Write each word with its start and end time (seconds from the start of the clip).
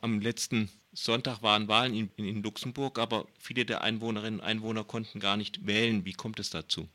Am 0.00 0.20
letzten 0.20 0.70
Sonntag 0.92 1.42
waren 1.42 1.68
Wahlen 1.68 1.94
in, 1.94 2.10
in, 2.16 2.42
Luxemburg, 2.42 2.98
aber 2.98 3.26
viele 3.38 3.64
der 3.64 3.82
Einwohnerinnen 3.82 4.40
und 4.40 4.46
Einwohner 4.46 4.84
konnten 4.84 5.20
gar 5.20 5.36
nicht 5.36 5.66
wählen. 5.66 6.04
Wie 6.04 6.12
kommt 6.12 6.38
es 6.40 6.50
dazu? 6.50 6.88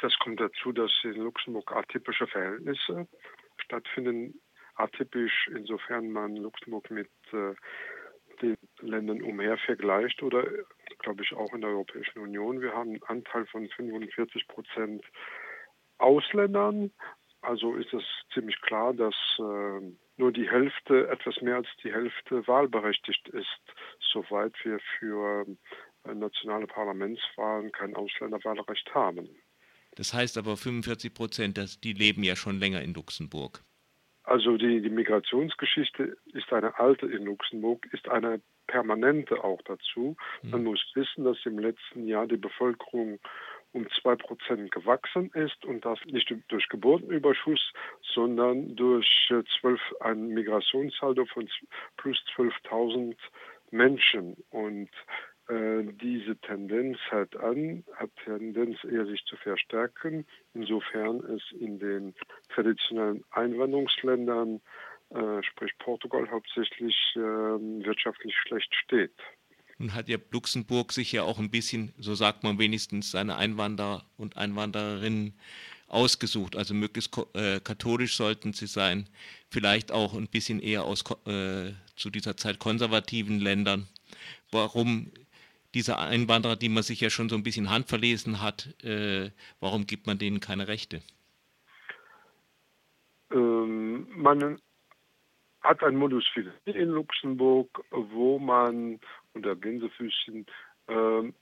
Das 0.00 0.16
kommt 0.18 0.40
dazu, 0.40 0.72
dass 0.72 0.92
in 1.02 1.14
Luxemburg 1.14 1.72
atypische 1.72 2.26
Verhältnisse 2.26 3.08
stattfinden. 3.56 4.40
Atypisch, 4.74 5.48
insofern 5.54 6.10
man 6.10 6.36
Luxemburg 6.36 6.88
mit 6.90 7.10
äh, 7.32 7.54
den 8.40 8.56
Ländern 8.80 9.22
umher 9.22 9.58
vergleicht 9.58 10.22
oder, 10.22 10.44
glaube 11.00 11.22
ich, 11.22 11.32
auch 11.32 11.52
in 11.52 11.62
der 11.62 11.70
Europäischen 11.70 12.20
Union. 12.20 12.60
Wir 12.60 12.72
haben 12.72 12.90
einen 12.90 13.02
Anteil 13.04 13.46
von 13.46 13.68
45 13.68 14.46
Prozent 14.46 15.04
Ausländern. 15.98 16.92
Also 17.40 17.74
ist 17.74 17.92
es 17.92 18.04
ziemlich 18.32 18.60
klar, 18.60 18.94
dass 18.94 19.14
äh, 19.38 19.80
nur 20.18 20.32
die 20.32 20.48
Hälfte, 20.48 21.08
etwas 21.08 21.40
mehr 21.40 21.56
als 21.56 21.68
die 21.82 21.92
Hälfte 21.92 22.46
wahlberechtigt 22.46 23.28
ist, 23.28 23.60
soweit 24.12 24.52
wir 24.64 24.78
für 24.98 25.46
äh, 26.04 26.14
nationale 26.14 26.66
Parlamentswahlen 26.66 27.72
kein 27.72 27.94
Ausländerwahlrecht 27.94 28.94
haben. 28.94 29.28
Das 29.96 30.14
heißt 30.14 30.38
aber 30.38 30.56
45 30.56 31.14
Prozent, 31.14 31.84
die 31.84 31.92
leben 31.92 32.22
ja 32.22 32.36
schon 32.36 32.58
länger 32.58 32.82
in 32.82 32.94
Luxemburg. 32.94 33.62
Also 34.24 34.58
die, 34.58 34.82
die 34.82 34.90
Migrationsgeschichte 34.90 36.16
ist 36.34 36.52
eine 36.52 36.78
alte 36.78 37.06
in 37.06 37.24
Luxemburg, 37.24 37.86
ist 37.92 38.08
eine 38.08 38.42
permanente 38.66 39.42
auch 39.42 39.60
dazu. 39.62 40.16
Man 40.42 40.60
hm. 40.60 40.64
muss 40.64 40.84
wissen, 40.94 41.24
dass 41.24 41.38
im 41.46 41.58
letzten 41.58 42.06
Jahr 42.06 42.26
die 42.26 42.36
Bevölkerung 42.36 43.18
um 43.72 43.86
zwei 44.00 44.16
Prozent 44.16 44.70
gewachsen 44.70 45.30
ist 45.34 45.64
und 45.64 45.84
das 45.84 45.98
nicht 46.06 46.32
durch 46.48 46.68
Geburtenüberschuss, 46.68 47.72
sondern 48.14 48.74
durch 48.76 49.06
12, 49.60 49.80
ein 50.00 50.28
Migrationssaldo 50.28 51.26
von 51.26 51.48
plus 51.96 52.18
12.000 52.36 53.16
Menschen. 53.70 54.36
Und 54.50 54.90
äh, 55.48 55.84
diese 56.00 56.36
Tendenz 56.38 56.98
hat 57.10 57.36
an, 57.36 57.84
hat 57.94 58.10
Tendenz 58.24 58.82
eher 58.84 59.06
sich 59.06 59.24
zu 59.24 59.36
verstärken, 59.36 60.26
insofern 60.54 61.20
es 61.24 61.42
in 61.58 61.78
den 61.78 62.14
traditionellen 62.50 63.24
Einwanderungsländern, 63.30 64.60
äh, 65.10 65.42
sprich 65.42 65.72
Portugal 65.78 66.30
hauptsächlich, 66.30 66.96
äh, 67.16 67.20
wirtschaftlich 67.20 68.36
schlecht 68.36 68.74
steht. 68.74 69.14
Nun 69.78 69.94
hat 69.94 70.08
ja 70.08 70.18
Luxemburg 70.30 70.92
sich 70.92 71.12
ja 71.12 71.22
auch 71.22 71.38
ein 71.38 71.50
bisschen, 71.50 71.92
so 71.98 72.14
sagt 72.14 72.42
man 72.42 72.58
wenigstens, 72.58 73.12
seine 73.12 73.36
Einwanderer 73.36 74.04
und 74.16 74.36
Einwandererinnen 74.36 75.34
ausgesucht. 75.86 76.56
Also 76.56 76.74
möglichst 76.74 77.16
äh, 77.34 77.60
katholisch 77.60 78.16
sollten 78.16 78.52
sie 78.52 78.66
sein, 78.66 79.08
vielleicht 79.50 79.92
auch 79.92 80.14
ein 80.14 80.26
bisschen 80.26 80.60
eher 80.60 80.84
aus 80.84 81.04
äh, 81.26 81.72
zu 81.96 82.10
dieser 82.10 82.36
Zeit 82.36 82.58
konservativen 82.58 83.40
Ländern. 83.40 83.86
Warum 84.50 85.12
diese 85.74 85.98
Einwanderer, 85.98 86.56
die 86.56 86.68
man 86.68 86.82
sich 86.82 87.00
ja 87.00 87.10
schon 87.10 87.28
so 87.28 87.36
ein 87.36 87.42
bisschen 87.42 87.70
handverlesen 87.70 88.42
hat, 88.42 88.82
äh, 88.82 89.30
warum 89.60 89.86
gibt 89.86 90.06
man 90.06 90.18
denen 90.18 90.40
keine 90.40 90.66
Rechte? 90.66 91.02
Ähm, 93.30 94.06
man 94.10 94.60
hat 95.60 95.82
ein 95.82 95.96
Modus 95.96 96.24
vivendi 96.34 96.70
in 96.70 96.88
Luxemburg, 96.88 97.84
wo 97.90 98.38
man 98.38 99.00
unter 99.34 99.56
Gänsefüßchen 99.56 100.46
äh, 100.88 101.32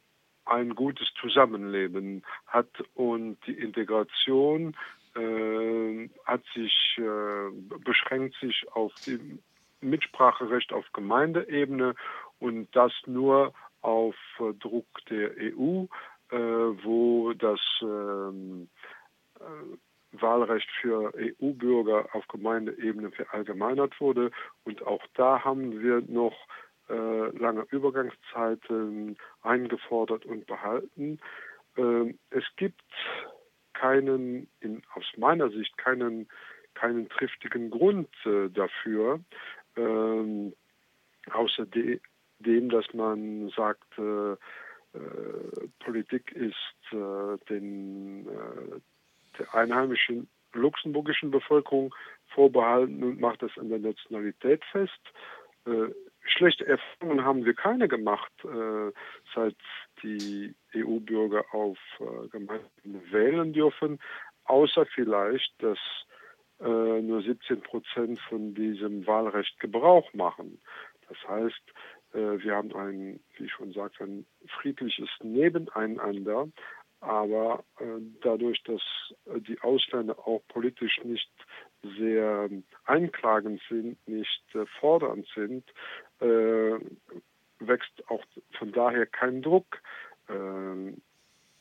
ein 0.45 0.75
gutes 0.75 1.09
Zusammenleben 1.21 2.23
hat 2.47 2.69
und 2.95 3.39
die 3.47 3.59
Integration 3.59 4.77
äh, 5.17 6.09
hat 6.25 6.43
sich 6.55 6.99
äh, 6.99 7.51
beschränkt 7.85 8.37
sich 8.41 8.67
auf 8.73 8.93
die 9.07 9.39
Mitspracherecht 9.81 10.73
auf 10.73 10.85
Gemeindeebene 10.93 11.95
und 12.39 12.69
das 12.75 12.93
nur 13.07 13.53
auf 13.83 14.17
Druck 14.61 14.87
der 15.11 15.31
EU, 15.39 15.85
äh, 16.31 16.37
wo 16.37 17.33
das 17.35 17.61
ähm, 17.83 18.69
äh, 19.39 20.21
Wahlrecht 20.21 20.69
für 20.81 21.13
EU-Bürger 21.15 22.09
auf 22.13 22.27
Gemeindeebene 22.29 23.11
verallgemeinert 23.11 24.01
wurde. 24.01 24.31
Und 24.65 24.87
auch 24.87 25.05
da 25.15 25.45
haben 25.45 25.81
wir 25.81 26.03
noch 26.09 26.33
äh, 26.33 26.66
lange 26.89 27.67
Übergangszeiten 27.71 29.17
eingefordert 29.43 30.25
und 30.25 30.47
behalten. 30.47 31.19
Äh, 31.77 32.15
es 32.31 32.45
gibt 32.57 32.83
keinen, 33.75 34.49
in, 34.61 34.83
aus 34.95 35.05
meiner 35.17 35.51
Sicht, 35.51 35.77
keinen, 35.79 36.29
keinen 36.75 37.09
triftigen 37.09 37.71
Grund 37.71 38.09
äh, 38.25 38.49
dafür, 38.49 39.21
ähm, 39.77 40.55
außer 41.31 41.67
de, 41.67 42.01
dem, 42.39 42.69
dass 42.69 42.93
man 42.95 43.51
sagt, 43.51 43.99
äh, 43.99 44.33
äh, 44.33 44.37
Politik 45.81 46.33
ist 46.33 46.93
äh, 46.93 47.37
den 47.51 48.27
der 49.39 49.55
einheimischen 49.55 50.29
luxemburgischen 50.55 51.31
Bevölkerung 51.31 51.95
vorbehalten 52.29 53.03
und 53.03 53.21
macht 53.21 53.43
das 53.43 53.51
an 53.59 53.69
der 53.69 53.79
Nationalität 53.79 54.65
fest. 54.73 55.01
Schlechte 56.27 56.67
Erfahrungen 56.67 57.25
haben 57.25 57.45
wir 57.45 57.55
keine 57.55 57.89
gemacht, 57.89 58.33
äh, 58.45 58.93
seit 59.35 59.57
die 60.03 60.55
EU-Bürger 60.75 61.45
auf 61.53 61.79
äh, 62.01 62.29
Gemeinden 62.29 63.01
wählen 63.11 63.53
dürfen, 63.53 63.99
außer 64.45 64.87
vielleicht, 64.87 65.53
dass 65.63 65.79
äh, 66.61 67.03
nur 67.03 67.23
17 67.23 67.61
Prozent 67.63 68.21
von 68.21 68.55
diesem 68.55 69.07
Wahlrecht 69.07 69.59
Gebrauch 69.61 70.13
machen. 70.15 70.61
Das 71.09 71.19
heißt, 71.29 71.63
äh, 72.15 72.43
wir 72.43 72.55
haben 72.55 72.75
ein, 72.75 73.21
wie 73.37 73.45
ich 73.45 73.53
schon 73.53 73.73
sagte, 73.73 74.05
ein 74.05 74.27
friedliches 74.61 75.11
Nebeneinander, 75.23 76.49
aber 77.01 77.65
äh, 77.79 78.01
dadurch, 78.23 78.63
dass 78.65 78.83
äh, 79.27 79.41
die 79.41 79.61
Ausländer 79.61 80.19
auch 80.27 80.43
politisch 80.49 80.99
nicht 81.05 81.31
sehr 81.99 82.49
einklagend 82.85 83.61
sind, 83.69 83.97
nicht 84.09 84.43
äh, 84.55 84.67
fordernd 84.81 85.27
sind, 85.35 85.65
äh, 86.21 86.79
wächst 87.59 88.09
auch 88.09 88.23
von 88.59 88.73
daher 88.73 89.07
kein 89.07 89.43
Druck. 89.43 89.81
Ähm, 90.29 91.01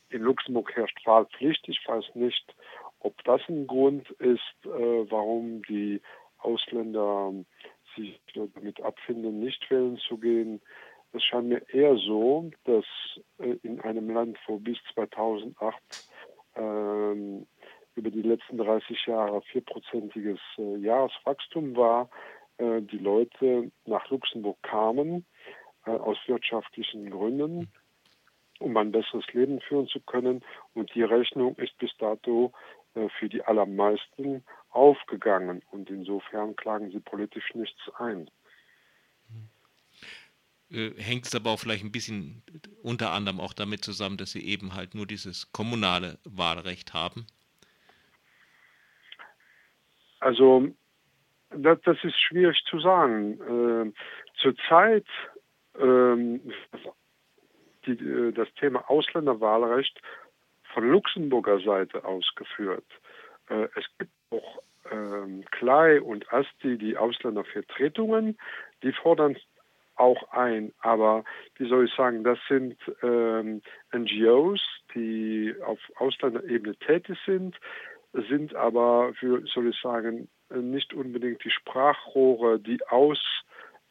in 0.09 0.21
Luxemburg 0.21 0.75
herrscht 0.75 1.05
Wahlpflicht. 1.05 1.67
Ich 1.67 1.81
weiß 1.85 2.15
nicht, 2.15 2.55
ob 2.99 3.21
das 3.23 3.41
ein 3.49 3.67
Grund 3.67 4.09
ist, 4.11 4.55
äh, 4.65 5.11
warum 5.11 5.61
die 5.63 6.01
Ausländer 6.39 7.33
sich 7.95 8.19
damit 8.33 8.81
abfinden, 8.81 9.39
nicht 9.39 9.69
wählen 9.71 9.97
zu 9.97 10.17
gehen. 10.17 10.61
Es 11.13 11.23
scheint 11.23 11.47
mir 11.47 11.61
eher 11.69 11.95
so, 11.95 12.51
dass 12.65 12.85
in 13.63 13.79
einem 13.81 14.09
Land, 14.09 14.37
wo 14.47 14.57
bis 14.57 14.77
2008 14.93 15.55
ähm, 15.55 16.05
über 18.05 18.11
die 18.11 18.27
letzten 18.27 18.57
30 18.57 19.07
Jahre 19.07 19.41
vierprozentiges 19.41 20.39
äh, 20.57 20.77
Jahreswachstum 20.77 21.75
war, 21.75 22.09
äh, 22.57 22.81
die 22.81 22.99
Leute 22.99 23.71
nach 23.85 24.07
Luxemburg 24.09 24.61
kamen 24.61 25.25
äh, 25.85 25.91
aus 25.91 26.17
wirtschaftlichen 26.27 27.09
Gründen, 27.09 27.71
um 28.59 28.77
ein 28.77 28.91
besseres 28.91 29.25
Leben 29.33 29.59
führen 29.59 29.87
zu 29.87 29.99
können. 30.01 30.43
Und 30.75 30.93
die 30.93 31.01
Rechnung 31.01 31.55
ist 31.55 31.75
bis 31.79 31.91
dato 31.97 32.53
äh, 32.93 33.09
für 33.17 33.27
die 33.27 33.43
allermeisten 33.43 34.43
aufgegangen. 34.69 35.63
Und 35.71 35.89
insofern 35.89 36.55
klagen 36.55 36.91
sie 36.91 36.99
politisch 36.99 37.55
nichts 37.55 37.89
ein. 37.97 38.29
Äh, 40.69 40.91
hängt 40.97 41.25
es 41.25 41.33
aber 41.33 41.49
auch 41.49 41.59
vielleicht 41.59 41.83
ein 41.83 41.91
bisschen 41.91 42.43
unter 42.83 43.13
anderem 43.13 43.39
auch 43.39 43.53
damit 43.53 43.83
zusammen, 43.83 44.17
dass 44.17 44.31
sie 44.31 44.45
eben 44.45 44.75
halt 44.75 44.93
nur 44.93 45.07
dieses 45.07 45.51
kommunale 45.51 46.19
Wahlrecht 46.23 46.93
haben? 46.93 47.25
Also 50.25 50.69
das, 51.51 51.79
das 51.83 52.03
ist 52.03 52.19
schwierig 52.19 52.59
zu 52.67 52.79
sagen. 52.79 53.93
Äh, 53.93 53.93
zurzeit 54.41 55.05
ähm, 55.79 56.41
die, 57.85 57.91
äh, 57.91 58.31
das 58.31 58.51
Thema 58.55 58.89
Ausländerwahlrecht 58.89 60.01
von 60.73 60.89
Luxemburger 60.89 61.59
Seite 61.59 62.03
ausgeführt. 62.03 62.87
Äh, 63.49 63.67
es 63.75 63.85
gibt 63.99 64.11
auch 64.31 64.63
ähm, 64.91 65.45
Klei 65.51 66.01
und 66.01 66.33
Asti, 66.33 66.79
die 66.79 66.97
Ausländervertretungen, 66.97 68.35
die 68.81 68.93
fordern 68.93 69.37
auch 69.95 70.31
ein. 70.31 70.73
Aber 70.79 71.23
wie 71.57 71.69
soll 71.69 71.85
ich 71.85 71.93
sagen, 71.93 72.23
das 72.23 72.39
sind 72.49 72.77
ähm, 73.03 73.61
NGOs, 73.95 74.61
die 74.95 75.53
auf 75.63 75.79
Ausländerebene 75.97 76.75
tätig 76.77 77.19
sind, 77.27 77.55
sind 78.29 78.55
aber, 78.55 79.13
wie 79.19 79.47
soll 79.47 79.69
ich 79.69 79.79
sagen, 79.81 80.29
nicht 80.49 80.93
unbedingt 80.93 81.43
die 81.43 81.51
Sprachrohre, 81.51 82.59
die 82.59 82.79
aus 82.87 83.19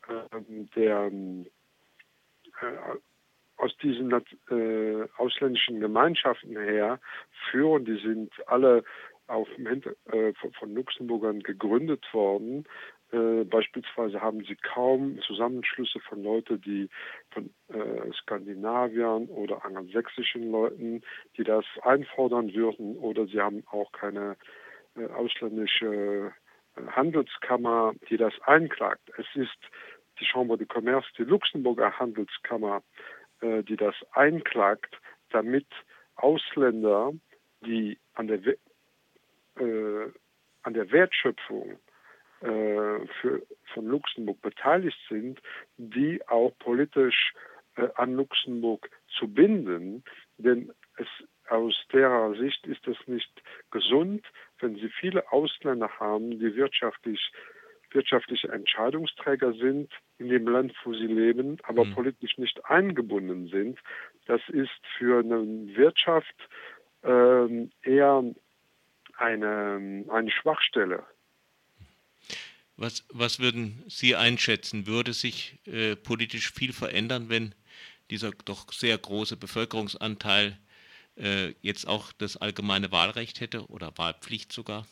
ähm, 0.08 0.68
der 0.74 1.10
äh, 2.60 2.96
aus 3.56 3.76
diesen 3.78 4.12
äh, 4.12 5.08
ausländischen 5.16 5.80
Gemeinschaften 5.80 6.56
her 6.56 7.00
führen. 7.50 7.84
Die 7.84 7.98
sind 7.98 8.32
alle 8.46 8.84
auf, 9.26 9.48
äh, 9.58 10.32
von 10.58 10.74
Luxemburgern 10.74 11.40
gegründet 11.40 12.04
worden 12.12 12.66
Äh, 13.14 13.44
beispielsweise 13.44 14.20
haben 14.20 14.42
sie 14.44 14.56
kaum 14.56 15.20
Zusammenschlüsse 15.20 16.00
von 16.00 16.24
Leuten, 16.24 16.60
die 16.60 16.88
von 17.30 17.54
äh, 17.68 18.12
Skandinaviern 18.12 19.26
oder 19.26 19.64
angelsächsischen 19.64 20.50
Leuten, 20.50 21.02
die 21.36 21.44
das 21.44 21.64
einfordern 21.82 22.52
würden, 22.52 22.96
oder 22.96 23.26
sie 23.26 23.40
haben 23.40 23.62
auch 23.70 23.92
keine 23.92 24.36
äh, 24.96 25.06
ausländische 25.06 26.32
äh, 26.74 26.86
Handelskammer, 26.90 27.94
die 28.10 28.16
das 28.16 28.32
einklagt. 28.46 29.08
Es 29.16 29.26
ist 29.34 29.60
die 30.18 30.26
Chambre 30.26 30.58
de 30.58 30.66
Commerce, 30.66 31.06
die 31.16 31.22
Luxemburger 31.22 31.96
Handelskammer, 31.96 32.82
äh, 33.42 33.62
die 33.62 33.76
das 33.76 33.94
einklagt, 34.10 34.98
damit 35.30 35.68
Ausländer, 36.16 37.12
die 37.60 37.98
an 38.14 38.28
der, 38.28 38.40
an 39.56 40.74
der 40.74 40.92
Wertschöpfung 40.92 41.78
für, 43.20 43.42
von 43.72 43.86
Luxemburg 43.86 44.40
beteiligt 44.42 44.98
sind, 45.08 45.40
die 45.76 46.20
auch 46.28 46.52
politisch 46.58 47.32
äh, 47.76 47.88
an 47.94 48.14
Luxemburg 48.14 48.90
zu 49.18 49.28
binden. 49.28 50.04
Denn 50.38 50.72
es, 50.96 51.06
aus 51.48 51.74
der 51.92 52.34
Sicht 52.38 52.66
ist 52.66 52.86
es 52.86 52.96
nicht 53.06 53.42
gesund, 53.70 54.26
wenn 54.60 54.76
Sie 54.76 54.88
viele 54.88 55.30
Ausländer 55.32 55.90
haben, 55.98 56.38
die 56.38 56.54
wirtschaftlich 56.54 57.32
wirtschaftliche 57.94 58.48
Entscheidungsträger 58.48 59.52
sind 59.52 59.92
in 60.18 60.28
dem 60.28 60.48
Land, 60.48 60.74
wo 60.84 60.92
sie 60.92 61.06
leben, 61.06 61.58
aber 61.62 61.84
mhm. 61.84 61.94
politisch 61.94 62.36
nicht 62.38 62.64
eingebunden 62.66 63.46
sind. 63.46 63.78
Das 64.26 64.40
ist 64.48 64.80
für 64.98 65.20
eine 65.20 65.44
Wirtschaft 65.76 66.34
ähm, 67.04 67.70
eher 67.82 68.24
eine, 69.16 70.04
eine 70.08 70.30
Schwachstelle. 70.30 71.04
Was, 72.76 73.06
was 73.12 73.38
würden 73.38 73.84
Sie 73.86 74.16
einschätzen? 74.16 74.86
Würde 74.86 75.12
sich 75.12 75.60
äh, 75.66 75.94
politisch 75.94 76.52
viel 76.52 76.72
verändern, 76.72 77.28
wenn 77.28 77.54
dieser 78.10 78.32
doch 78.44 78.72
sehr 78.72 78.98
große 78.98 79.36
Bevölkerungsanteil 79.36 80.58
äh, 81.16 81.54
jetzt 81.60 81.86
auch 81.86 82.12
das 82.12 82.36
allgemeine 82.36 82.90
Wahlrecht 82.90 83.40
hätte 83.40 83.66
oder 83.66 83.92
Wahlpflicht 83.96 84.52
sogar? 84.52 84.86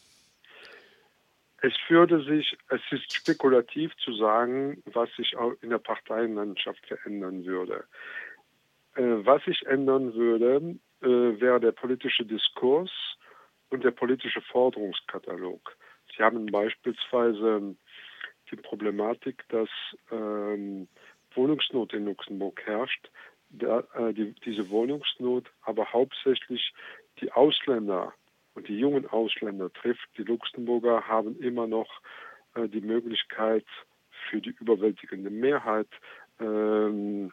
Es 1.65 1.75
würde 1.89 2.23
sich, 2.25 2.57
es 2.69 2.81
ist 2.91 3.13
spekulativ 3.13 3.95
zu 3.97 4.15
sagen, 4.15 4.83
was 4.87 5.09
sich 5.17 5.37
auch 5.37 5.53
in 5.61 5.71
der 5.71 5.79
Parteienlandschaft 5.79 6.85
verändern 6.87 7.45
würde. 7.45 7.85
Äh, 8.95 9.03
was 9.03 9.45
sich 9.45 9.65
ändern 9.67 10.15
würde, 10.15 10.77
äh, 11.03 11.41
wäre 11.41 11.61
der 11.61 11.73
politische 11.73 12.25
Diskurs 12.25 12.91
und 13.71 13.85
der 13.85 13.91
politische 13.91 14.41
Forderungskatalog. 14.41 15.77
Sie 16.17 16.23
haben 16.23 16.47
beispielsweise 16.47 17.75
die 18.51 18.57
Problematik, 18.57 19.45
dass 19.49 19.69
ähm, 20.11 20.89
Wohnungsnot 21.35 21.95
in 21.95 22.05
Luxemburg 22.07 22.61
herrscht. 22.65 23.11
Da, 23.51 23.85
äh, 23.95 24.13
die, 24.13 24.35
diese 24.45 24.69
Wohnungsnot 24.71 25.51
aber 25.63 25.93
hauptsächlich 25.93 26.73
die 27.21 27.33
Ausländer 27.33 28.13
und 28.55 28.69
die 28.69 28.79
jungen 28.79 29.07
Ausländer 29.07 29.73
trifft. 29.73 30.09
Die 30.17 30.25
Luxemburger 30.25 31.07
haben 31.07 31.39
immer 31.41 31.67
noch 31.67 32.01
äh, 32.55 32.69
die 32.69 32.81
Möglichkeit 32.81 33.67
für 34.29 34.41
die 34.41 34.55
überwältigende 34.61 35.31
Mehrheit 35.31 35.89
ähm, 36.41 37.33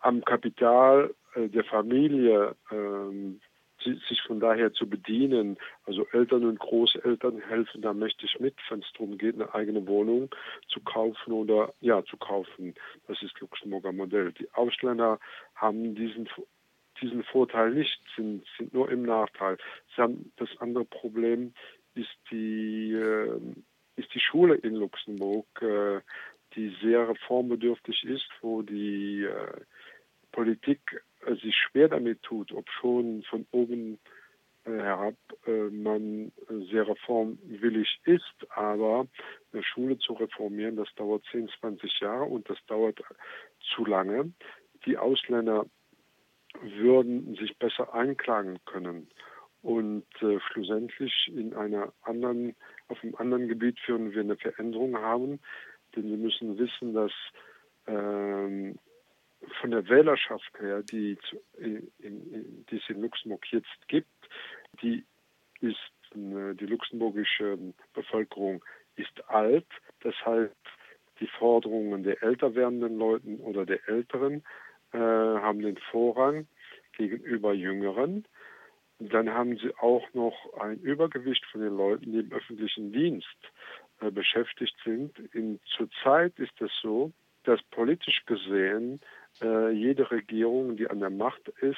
am 0.00 0.24
Kapital 0.24 1.14
äh, 1.34 1.48
der 1.48 1.64
Familie 1.64 2.56
ähm, 2.70 3.40
sich 3.84 4.22
von 4.22 4.40
daher 4.40 4.72
zu 4.72 4.88
bedienen. 4.88 5.58
Also 5.84 6.06
Eltern 6.12 6.44
und 6.44 6.58
Großeltern 6.58 7.40
helfen 7.40 7.82
da 7.82 7.92
mächtig 7.92 8.38
mit, 8.40 8.54
wenn 8.68 8.80
es 8.80 8.92
darum 8.92 9.18
geht, 9.18 9.34
eine 9.34 9.54
eigene 9.54 9.86
Wohnung 9.86 10.34
zu 10.68 10.80
kaufen 10.80 11.32
oder 11.32 11.72
ja 11.80 12.04
zu 12.04 12.16
kaufen. 12.16 12.74
Das 13.06 13.22
ist 13.22 13.38
Luxemburger 13.40 13.92
Modell. 13.92 14.32
Die 14.32 14.50
Ausländer 14.52 15.18
haben 15.54 15.94
diesen 15.94 16.28
diesen 17.00 17.24
Vorteil 17.24 17.72
nicht, 17.72 18.00
sind, 18.16 18.44
sind 18.56 18.72
nur 18.72 18.90
im 18.90 19.02
Nachteil. 19.02 19.58
Das 19.96 20.50
andere 20.58 20.84
Problem 20.84 21.52
ist 21.94 22.16
die, 22.30 22.92
äh, 22.92 23.40
ist 23.96 24.14
die 24.14 24.20
Schule 24.20 24.54
in 24.54 24.76
Luxemburg, 24.76 25.46
äh, 25.62 26.00
die 26.54 26.74
sehr 26.82 27.08
reformbedürftig 27.08 28.04
ist, 28.04 28.28
wo 28.40 28.62
die 28.62 29.24
äh, 29.24 29.60
Politik 30.32 31.02
sich 31.40 31.54
schwer 31.56 31.88
damit 31.88 32.22
tut, 32.22 32.52
ob 32.52 32.68
schon 32.70 33.22
von 33.24 33.46
oben 33.50 33.98
äh, 34.64 34.70
herab 34.70 35.14
äh, 35.46 35.70
man 35.70 36.32
sehr 36.70 36.86
reformwillig 36.86 38.00
ist, 38.04 38.46
aber 38.50 39.06
eine 39.52 39.62
Schule 39.62 39.98
zu 39.98 40.12
reformieren, 40.14 40.76
das 40.76 40.88
dauert 40.94 41.24
10, 41.30 41.48
20 41.60 42.00
Jahre 42.00 42.24
und 42.24 42.48
das 42.48 42.58
dauert 42.66 43.02
zu 43.74 43.84
lange. 43.84 44.32
Die 44.86 44.98
Ausländer 44.98 45.66
würden 46.60 47.34
sich 47.36 47.56
besser 47.58 47.92
einklagen 47.94 48.58
können 48.64 49.08
und 49.62 50.06
äh, 50.20 50.38
schlussendlich 50.50 51.12
in 51.34 51.54
einer 51.54 51.92
anderen, 52.02 52.54
auf 52.88 53.02
einem 53.02 53.14
anderen 53.16 53.48
Gebiet 53.48 53.78
würden 53.86 54.12
wir 54.12 54.20
eine 54.20 54.36
Veränderung 54.36 54.96
haben, 54.98 55.40
denn 55.94 56.04
wir 56.04 56.18
müssen 56.18 56.58
wissen, 56.58 56.94
dass 56.94 57.12
ähm, 57.86 58.76
von 59.60 59.70
der 59.70 59.88
Wählerschaft 59.88 60.52
her, 60.60 60.82
die, 60.82 61.18
die 61.58 62.76
es 62.76 62.88
in 62.88 63.02
Luxemburg 63.02 63.44
jetzt 63.50 63.88
gibt, 63.88 64.08
die 64.82 65.04
ist 65.60 65.92
äh, 66.14 66.54
die 66.54 66.66
luxemburgische 66.66 67.58
Bevölkerung 67.94 68.64
ist 68.96 69.28
alt. 69.28 69.66
Das 70.00 70.14
heißt, 70.24 70.54
die 71.20 71.26
Forderungen 71.26 72.02
der 72.02 72.22
älter 72.22 72.54
werdenden 72.54 72.98
Leuten 72.98 73.38
oder 73.40 73.64
der 73.64 73.88
Älteren 73.88 74.42
äh, 74.92 74.98
haben 74.98 75.60
den 75.60 75.76
Vorrang 75.90 76.46
gegenüber 76.96 77.52
Jüngeren. 77.54 78.24
Dann 78.98 79.30
haben 79.30 79.56
sie 79.56 79.74
auch 79.78 80.06
noch 80.14 80.34
ein 80.60 80.78
Übergewicht 80.78 81.44
von 81.46 81.60
den 81.60 81.76
Leuten, 81.76 82.12
die 82.12 82.20
im 82.20 82.32
öffentlichen 82.32 82.92
Dienst 82.92 83.38
äh, 84.00 84.10
beschäftigt 84.10 84.76
sind. 84.84 85.18
In, 85.32 85.60
zurzeit 85.76 86.38
ist 86.38 86.60
es 86.60 86.70
so, 86.82 87.12
dass 87.44 87.62
politisch 87.70 88.24
gesehen 88.26 89.00
äh, 89.40 89.70
jede 89.70 90.10
Regierung, 90.10 90.76
die 90.76 90.88
an 90.88 91.00
der 91.00 91.10
Macht 91.10 91.48
ist, 91.60 91.76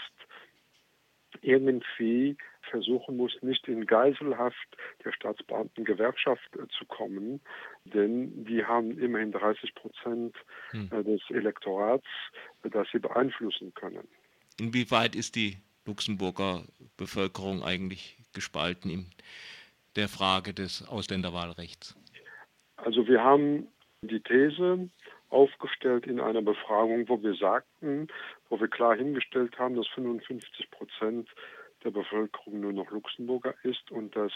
irgendwie 1.43 2.37
versuchen 2.71 3.17
muss, 3.17 3.33
nicht 3.43 3.69
in 3.69 3.87
Geiselhaft 3.87 4.77
der 5.05 5.13
Staatsbeamtengewerkschaft 5.13 6.57
äh, 6.57 6.67
zu 6.79 6.85
kommen, 6.87 7.41
denn 7.85 8.45
die 8.45 8.65
haben 8.65 8.99
immerhin 8.99 9.33
30 9.33 9.75
Prozent 9.75 10.37
hm. 10.71 10.91
äh, 10.93 11.05
des 11.05 11.21
Elektorats, 11.31 12.07
äh, 12.63 12.71
das 12.71 12.89
sie 12.93 12.99
beeinflussen 12.99 13.73
können. 13.75 14.07
Inwieweit 14.59 15.15
ist 15.15 15.37
die 15.37 15.59
Luxemburger 15.87 16.65
Bevölkerung 16.97 17.63
eigentlich 17.63 18.17
gespalten 18.33 18.91
in 18.91 19.07
der 19.97 20.09
Frage 20.09 20.55
des 20.55 20.87
Ausländerwahlrechts? 20.89 21.97
Also 22.77 23.07
wir 23.07 23.23
haben 23.23 23.69
die 24.03 24.21
These, 24.21 24.89
aufgestellt 25.35 26.07
in 26.07 26.21
einer 26.21 26.43
Befragung, 26.43 27.09
wo 27.09 27.21
wir 27.21 27.35
sagten, 27.35 28.09
wo 28.49 28.61
wir 28.61 28.69
klar 28.69 28.97
hingestellt 28.97 29.59
haben, 29.59 29.75
dass 29.75 29.89
55 29.89 30.71
Prozent 30.71 31.29
der 31.83 31.91
Bevölkerung 31.91 32.61
nur 32.61 32.73
noch 32.73 32.91
Luxemburger 32.91 33.55
ist 33.65 33.91
und 33.91 34.15
dass 34.17 34.33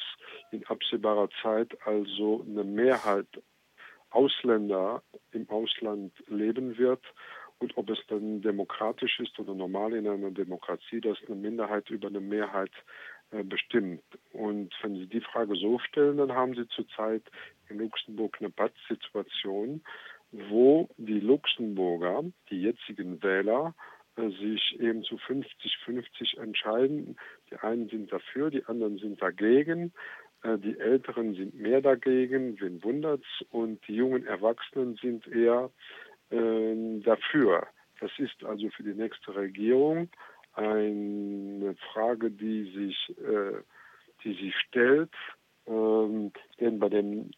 in 0.51 0.67
absehbarer 0.67 1.29
Zeit 1.41 1.77
also 1.87 2.45
eine 2.47 2.65
Mehrheit 2.65 3.29
Ausländer 4.11 5.03
im 5.33 5.49
Ausland 5.49 6.13
leben 6.27 6.77
wird. 6.79 7.03
Und 7.61 7.77
ob 7.77 7.91
es 7.91 7.99
dann 8.09 8.41
demokratisch 8.41 9.19
ist 9.21 9.39
oder 9.39 9.55
normal 9.55 9.93
in 9.93 10.07
einer 10.07 10.31
Demokratie, 10.31 11.01
dass 11.01 11.19
eine 11.27 11.37
Minderheit 11.37 11.91
über 11.91 12.09
eine 12.09 12.21
Mehrheit 12.21 12.71
äh, 13.31 13.43
bestimmt. 13.43 14.05
Und 14.33 14.73
wenn 14.83 14.95
Sie 14.95 15.07
die 15.07 15.21
Frage 15.21 15.57
so 15.57 15.79
stellen, 15.81 16.19
dann 16.19 16.33
haben 16.33 16.55
Sie 16.55 16.69
zurzeit 16.69 17.23
in 17.69 17.79
Luxemburg 17.79 18.37
eine 18.41 18.51
Pattsituation, 18.51 19.83
wo 20.33 20.89
die 20.97 21.21
Luxemburger, 21.21 22.25
die 22.51 22.63
jetzigen 22.63 23.23
Wähler, 23.23 23.75
äh, 24.17 24.29
sich 24.31 24.79
eben 24.81 25.03
zu 25.03 25.17
50-50 25.17 26.39
entscheiden. 26.41 27.17
Die 27.51 27.57
einen 27.57 27.89
sind 27.89 28.13
dafür, 28.13 28.51
die 28.51 28.65
anderen 28.67 28.99
sind 28.99 29.23
dagegen. 29.23 29.93
Äh, 30.43 30.59
die 30.59 30.79
Älteren 30.79 31.35
sind 31.35 31.55
mehr 31.55 31.81
dagegen, 31.81 32.61
wen 32.61 32.83
wundert's? 32.83 33.27
Und 33.51 33.87
die 33.89 33.95
jungen 33.95 34.27
Erwachsenen 34.27 34.97
sind 34.97 35.27
eher 35.27 35.71
äh, 36.31 37.01
dafür. 37.01 37.67
Das 38.01 38.11
ist 38.19 38.45
also 38.45 38.69
für 38.71 38.83
die 38.83 38.95
nächste 38.95 39.35
Regierung 39.35 40.09
eine 40.53 41.77
Frage, 41.93 42.31
die 42.31 42.65
sich, 42.73 43.17
äh, 43.19 43.63
die 44.25 44.35
sich 44.35 44.55
stellt. 44.69 45.15
Ähm, 45.67 46.33
denn 46.61 46.79
bei 46.79 46.89
dem 46.89 47.31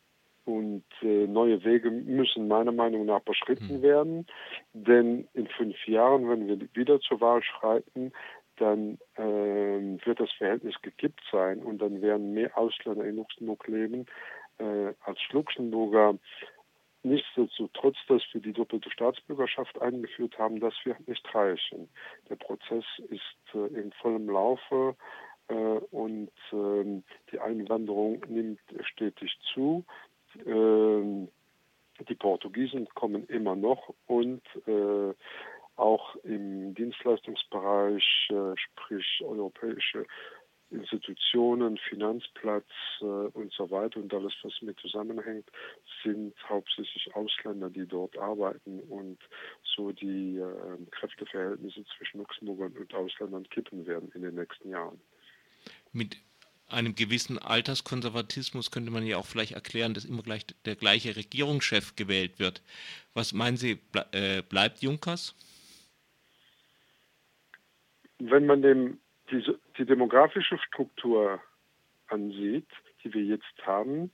und 0.50 0.84
äh, 1.02 1.26
neue 1.26 1.64
Wege 1.64 1.90
müssen 1.90 2.48
meiner 2.48 2.72
Meinung 2.72 3.06
nach 3.06 3.20
beschritten 3.20 3.78
mhm. 3.78 3.82
werden. 3.82 4.26
Denn 4.72 5.28
in 5.34 5.46
fünf 5.46 5.76
Jahren, 5.86 6.28
wenn 6.28 6.48
wir 6.48 6.58
wieder 6.74 7.00
zur 7.00 7.20
Wahl 7.20 7.42
schreiten, 7.42 8.12
dann 8.56 8.98
äh, 9.16 9.22
wird 10.04 10.20
das 10.20 10.30
Verhältnis 10.32 10.74
gekippt 10.82 11.22
sein 11.32 11.60
und 11.60 11.80
dann 11.80 12.02
werden 12.02 12.34
mehr 12.34 12.56
Ausländer 12.58 13.04
in 13.04 13.16
Luxemburg 13.16 13.66
leben 13.68 14.06
äh, 14.58 14.92
als 15.04 15.18
Luxemburger 15.30 16.18
nichtsdestotrotz, 17.02 17.96
dass 18.08 18.22
wir 18.32 18.40
die 18.40 18.52
doppelte 18.52 18.90
Staatsbürgerschaft 18.90 19.80
eingeführt 19.80 20.38
haben, 20.38 20.60
das 20.60 20.74
wird 20.84 21.06
nicht 21.08 21.34
reichen. 21.34 21.88
Der 22.28 22.36
Prozess 22.36 22.84
ist 23.08 23.54
äh, 23.54 23.66
in 23.78 23.92
vollem 23.92 24.28
Laufe 24.28 24.96
äh, 25.48 25.54
und 25.54 26.30
ähm, 26.52 27.02
die 27.32 27.38
Einwanderung 27.38 28.24
nimmt 28.28 28.60
stetig 28.82 29.36
zu. 29.54 29.84
Ähm, 30.46 31.28
die 32.08 32.14
Portugiesen 32.14 32.88
kommen 32.94 33.26
immer 33.26 33.56
noch 33.56 33.94
und 34.06 34.42
äh, 34.66 35.14
auch 35.76 36.16
im 36.24 36.74
Dienstleistungsbereich, 36.74 38.28
äh, 38.30 38.56
sprich 38.56 39.22
europäische 39.22 40.06
Institutionen, 40.70 41.78
Finanzplatz 41.78 42.68
äh, 43.00 43.04
und 43.04 43.52
so 43.52 43.70
weiter 43.70 43.98
und 43.98 44.12
alles, 44.14 44.32
was 44.42 44.52
mit 44.62 44.78
zusammenhängt, 44.78 45.50
sind 46.04 46.34
hauptsächlich 46.48 47.14
Ausländer, 47.14 47.70
die 47.70 47.86
dort 47.86 48.16
arbeiten 48.18 48.80
und 48.80 49.18
so 49.64 49.90
die 49.90 50.36
äh, 50.36 50.86
Kräfteverhältnisse 50.92 51.84
zwischen 51.96 52.18
Luxemburgern 52.18 52.72
und 52.78 52.94
Ausländern 52.94 53.48
kippen 53.48 53.86
werden 53.86 54.12
in 54.14 54.22
den 54.22 54.36
nächsten 54.36 54.70
Jahren. 54.70 55.00
Mit 55.92 56.16
einem 56.72 56.94
gewissen 56.94 57.38
Alterskonservatismus 57.38 58.70
könnte 58.70 58.90
man 58.90 59.06
ja 59.06 59.16
auch 59.16 59.26
vielleicht 59.26 59.52
erklären, 59.52 59.94
dass 59.94 60.04
immer 60.04 60.22
gleich 60.22 60.46
der 60.64 60.76
gleiche 60.76 61.16
Regierungschef 61.16 61.96
gewählt 61.96 62.38
wird. 62.38 62.62
Was 63.14 63.32
meinen 63.32 63.56
Sie, 63.56 63.76
ble 63.76 64.06
äh, 64.12 64.42
bleibt 64.42 64.82
Junkers? 64.82 65.34
Wenn 68.18 68.46
man 68.46 68.62
dem 68.62 68.98
die, 69.30 69.44
die 69.78 69.84
demografische 69.84 70.58
Struktur 70.58 71.40
ansieht, 72.08 72.68
die 73.02 73.14
wir 73.14 73.22
jetzt 73.22 73.66
haben, 73.66 74.10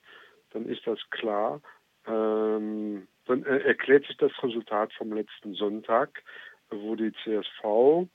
dann 0.51 0.67
ist 0.67 0.87
das 0.87 0.99
klar. 1.11 1.61
Ähm, 2.07 3.09
dann 3.27 3.45
erklärt 3.45 4.07
sich 4.07 4.17
das 4.19 4.33
Resultat 4.43 4.93
vom 4.93 5.13
letzten 5.13 5.55
Sonntag, 5.55 6.23
wo 6.71 6.95
die 6.95 7.13
CSV 7.25 8.07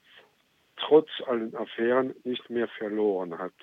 trotz 0.78 1.10
allen 1.28 1.56
Affären 1.56 2.16
nicht 2.24 2.50
mehr 2.50 2.68
verloren 2.68 3.38
hat. 3.38 3.54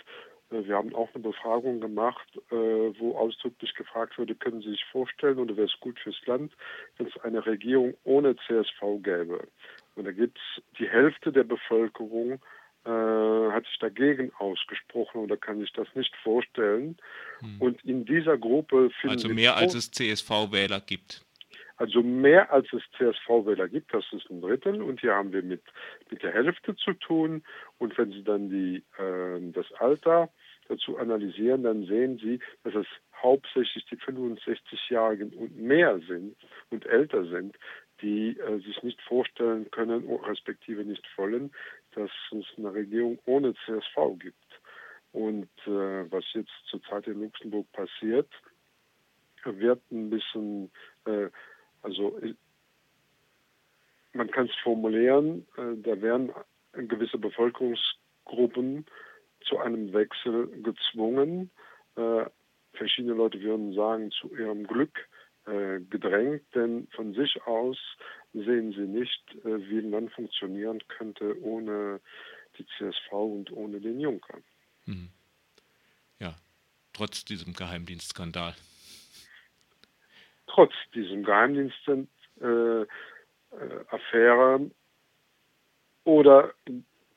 Äh, 0.51 0.65
wir 0.65 0.77
haben 0.77 0.95
auch 0.95 1.09
eine 1.15 1.23
Befragung 1.23 1.81
gemacht, 1.81 2.29
äh, 2.51 2.55
wo 2.55 3.17
ausdrücklich 3.17 3.75
gefragt 3.75 4.19
wurde, 4.19 4.35
können 4.35 4.63
Sie 4.63 4.71
sich 4.71 4.85
vorstellen 4.91 5.39
oder 5.39 5.57
wäre 5.57 5.67
es 5.67 5.81
gut 5.81 5.99
fürs 6.01 6.21
Land, 6.27 6.53
wenn 6.97 7.07
es 7.07 7.17
eine 7.23 7.45
Regierung 7.45 7.95
ohne 8.05 8.37
CSV 8.37 9.03
gäbe. 9.03 9.47
Und 9.97 10.05
da 10.05 10.13
gibt 10.13 10.39
es 10.39 10.63
die 10.79 10.89
Hälfte 10.89 11.33
der 11.33 11.45
Bevölkerung, 11.45 12.41
äh, 12.85 13.51
hat 13.51 13.67
sich 13.67 13.79
dagegen 13.81 14.33
ausgesprochen 14.39 15.19
oder 15.19 15.37
kann 15.37 15.61
sich 15.61 15.73
das 15.73 15.89
nicht 15.95 16.15
vorstellen. 16.23 16.97
Hm. 17.41 17.61
Und 17.61 17.85
in 17.85 18.05
dieser 18.05 18.39
Gruppe 18.39 18.91
finden 19.01 19.17
Also 19.17 19.29
mehr 19.29 19.57
als 19.57 19.75
es 19.75 19.91
CSV-Wähler 19.91 20.81
gibt. 20.81 21.25
Also 21.79 22.03
mehr 22.03 22.53
als 22.53 22.67
es 22.73 22.83
CSV-Wähler 22.97 23.69
gibt, 23.69 23.95
das 23.95 24.05
ist 24.13 24.29
ein 24.31 24.41
Drittel 24.41 24.83
und 24.83 25.01
hier 25.01 25.15
haben 25.15 25.33
wir 25.33 25.43
mit, 25.43 25.63
mit 26.11 26.23
der 26.23 26.33
Hälfte 26.33 26.75
zu 26.75 26.93
tun. 26.93 27.45
Und 27.79 27.97
wenn 27.97 28.11
Sie 28.11 28.25
dann 28.25 28.51
die, 28.51 28.85
äh, 28.99 29.53
das 29.53 29.73
Alter 29.79 30.29
dazu 30.69 30.99
analysieren, 30.99 31.63
dann 31.63 31.87
sehen 31.87 32.19
Sie, 32.19 32.41
dass 32.65 32.75
es 32.75 32.87
hauptsächlich 33.23 33.85
die 33.87 33.97
65-Jährigen 33.97 35.33
und 35.35 35.57
mehr 35.57 36.01
sind 36.01 36.37
und 36.71 36.85
älter 36.87 37.25
sind, 37.27 37.57
die 38.03 38.37
äh, 38.39 38.59
sich 38.59 38.83
nicht 38.83 39.01
vorstellen 39.03 39.71
können, 39.71 40.09
respektive 40.25 40.85
nicht 40.85 41.05
wollen, 41.17 41.53
dass 41.95 42.11
es 42.33 42.45
eine 42.57 42.73
Regierung 42.75 43.19
ohne 43.25 43.55
CSV 43.65 44.19
gibt. 44.19 44.37
Und 45.13 45.49
äh, 45.67 46.11
was 46.11 46.25
jetzt 46.35 46.53
zurzeit 46.67 47.07
in 47.07 47.23
Luxemburg 47.23 47.71
passiert, 47.73 48.29
wird 49.45 49.81
ein 49.91 50.11
bisschen 50.11 50.71
äh, 51.07 51.29
also 51.83 52.19
man 54.13 54.31
kann 54.31 54.47
es 54.47 54.55
formulieren, 54.63 55.47
äh, 55.57 55.77
da 55.83 56.01
werden 56.03 56.33
gewisse 56.73 57.19
Bevölkerungsgruppen 57.19 58.87
zu 59.47 59.59
einem 59.59 59.93
Wechsel 59.93 60.49
gezwungen. 60.63 61.51
Äh, 61.97 62.27
verschiedene 62.73 63.15
Leute 63.15 63.41
würden 63.41 63.73
sagen, 63.75 64.11
zu 64.11 64.35
ihrem 64.35 64.67
Glück 64.67 65.09
äh, 65.47 65.81
gedrängt, 65.81 66.45
denn 66.55 66.89
von 66.95 67.15
sich 67.15 67.41
aus 67.47 67.79
sehen 68.35 68.73
sie 68.73 68.87
nicht, 68.87 69.23
wie 69.43 69.79
ein 69.79 69.91
Land 69.91 70.13
funktionieren 70.13 70.83
könnte 70.89 71.41
ohne 71.43 71.99
die 72.59 72.67
CSV 72.77 73.11
und 73.13 73.51
ohne 73.51 73.81
den 73.81 74.01
Juncker. 74.01 74.39
Mhm. 74.85 75.09
Ja, 76.21 76.37
trotz 76.93 77.25
diesem 77.25 77.55
Geheimdienstskandal 77.55 78.55
trotz 80.59 80.75
diesem 80.93 81.23
Geheimdienstaffäre 81.23 82.89
äh, 84.61 84.71
oder 86.03 86.53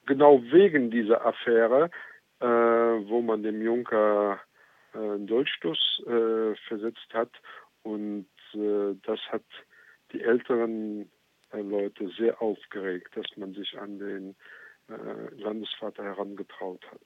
genau 0.05 0.43
wegen 0.51 0.91
dieser 0.91 1.25
Affäre, 1.25 1.89
äh, 2.39 2.45
wo 2.45 3.23
man 3.23 3.41
dem 3.41 3.59
Juncker 3.63 4.39
äh, 4.93 4.97
einen 4.99 5.25
Dolchstoß 5.25 6.03
äh, 6.05 6.55
versetzt 6.67 7.07
hat. 7.13 7.31
Und 7.81 8.27
äh, 8.53 8.93
das 9.01 9.19
hat 9.31 9.45
die 10.11 10.21
älteren 10.21 11.09
äh, 11.51 11.61
Leute 11.61 12.09
sehr 12.09 12.39
aufgeregt, 12.43 13.17
dass 13.17 13.25
man 13.37 13.53
sich 13.53 13.79
an 13.79 13.97
den 13.97 14.35
Landesvater 15.37 16.03
herangetraut 16.03 16.85
hat. 16.91 16.99